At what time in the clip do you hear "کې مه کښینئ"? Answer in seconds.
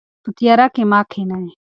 0.73-1.47